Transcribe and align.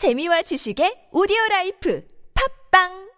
재미와 0.00 0.40
지식의 0.48 1.12
오디오 1.12 1.36
라이프. 1.50 2.00
팝빵 2.32 3.09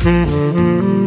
Mm-hmm. 0.00 0.99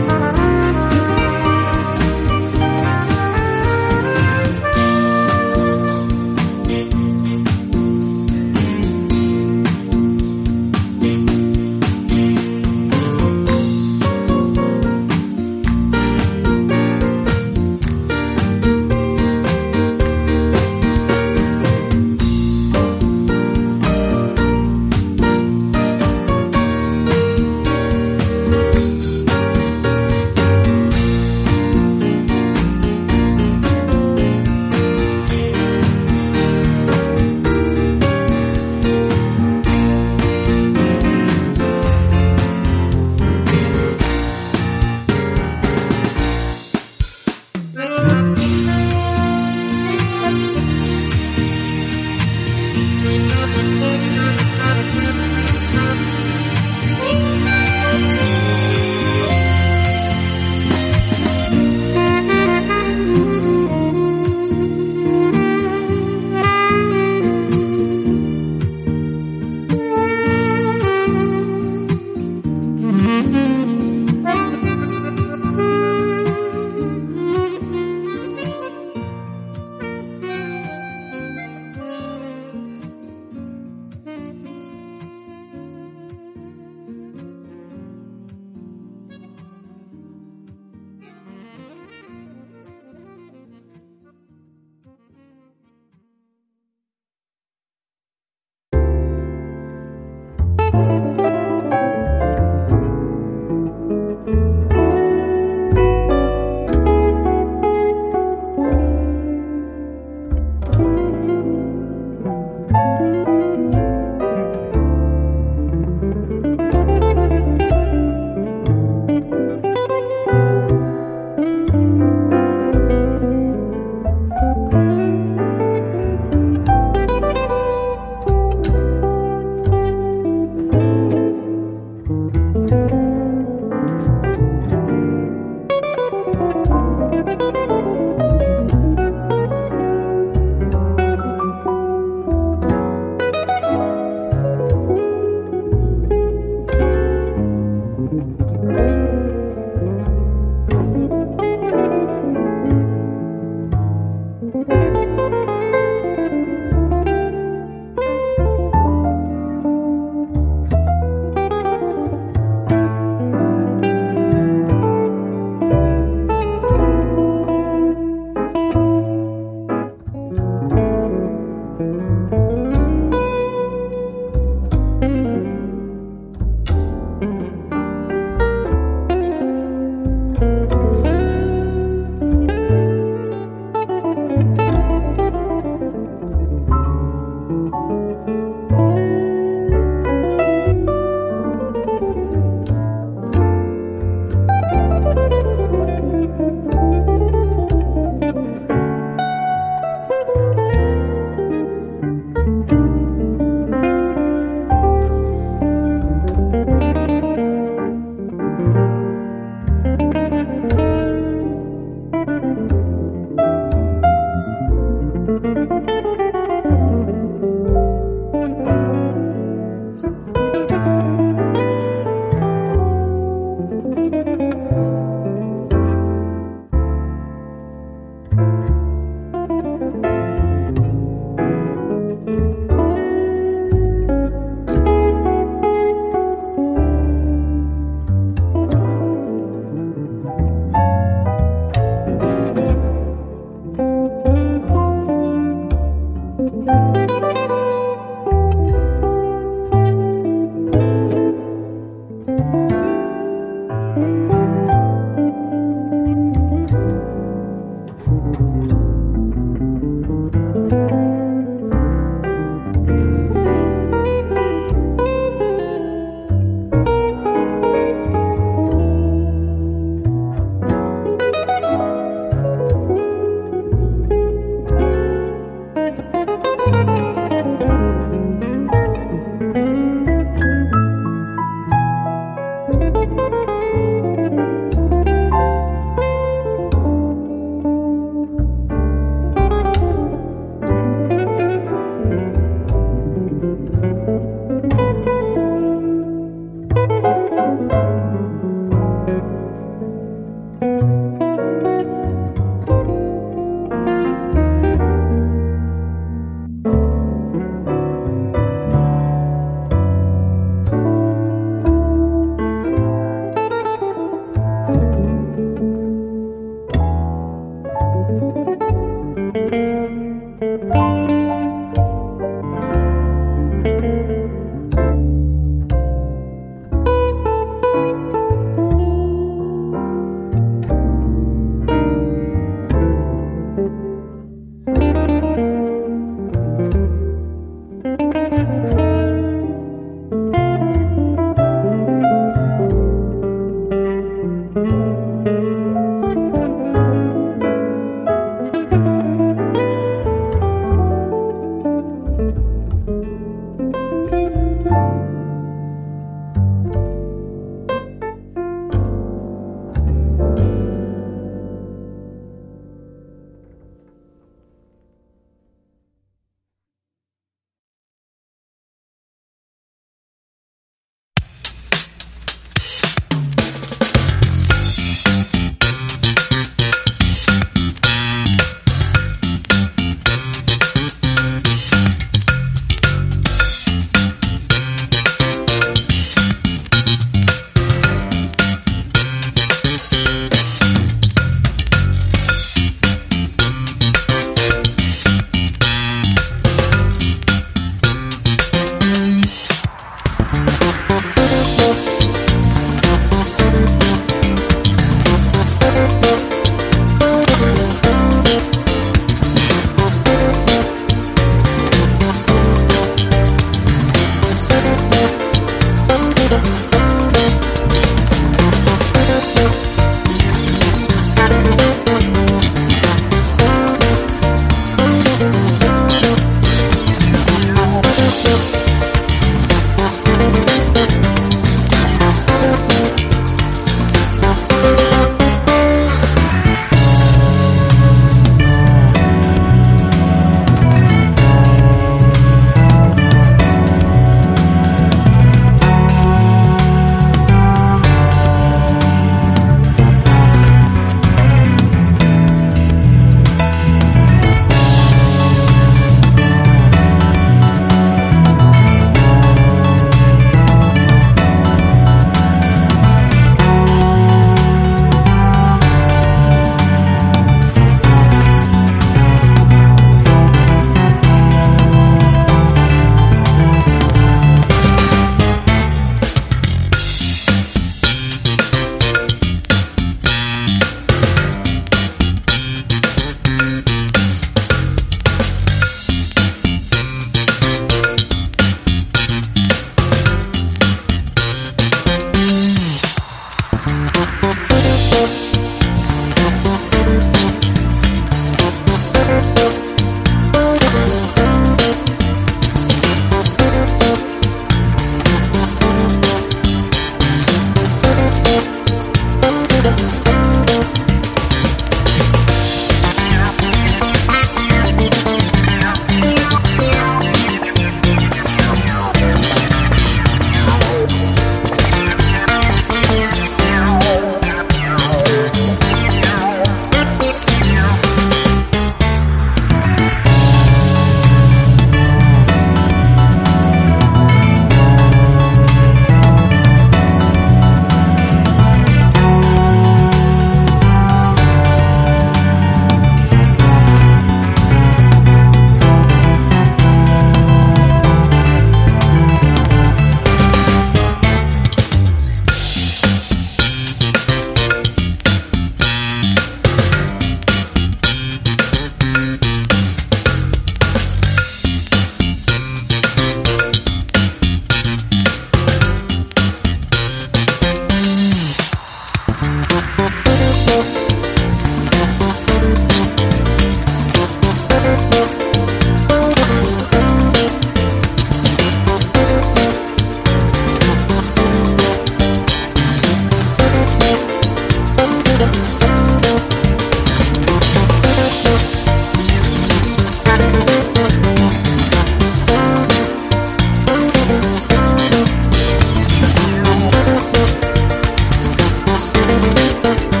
Thank 599.63 600.00